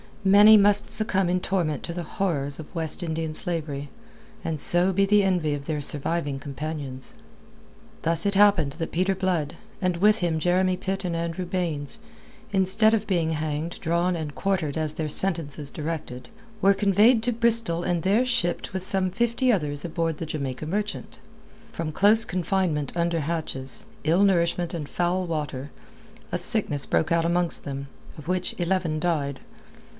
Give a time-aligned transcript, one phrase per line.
[0.23, 3.89] Many must succumb in torment to the horrors of West Indian slavery,
[4.43, 7.15] and so be the envy of their surviving companions.
[8.03, 11.99] Thus it happened that Peter Blood, and with him Jeremy Pitt and Andrew Baynes,
[12.51, 16.29] instead of being hanged, drawn, and quartered as their sentences directed,
[16.61, 21.17] were conveyed to Bristol and there shipped with some fifty others aboard the Jamaica Merchant.
[21.71, 25.71] From close confinement under hatches, ill nourishment and foul water,
[26.31, 27.87] a sickness broke out amongst them,
[28.17, 29.39] of which eleven died.